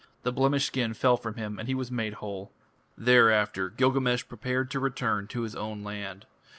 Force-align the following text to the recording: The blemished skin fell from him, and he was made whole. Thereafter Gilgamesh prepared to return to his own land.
The 0.23 0.31
blemished 0.31 0.65
skin 0.65 0.95
fell 0.95 1.15
from 1.15 1.35
him, 1.35 1.59
and 1.59 1.67
he 1.67 1.75
was 1.75 1.91
made 1.91 2.13
whole. 2.13 2.51
Thereafter 2.97 3.69
Gilgamesh 3.69 4.27
prepared 4.27 4.71
to 4.71 4.79
return 4.79 5.27
to 5.27 5.43
his 5.43 5.53
own 5.55 5.83
land. 5.83 6.25